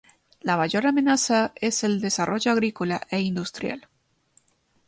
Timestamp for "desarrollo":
2.01-2.51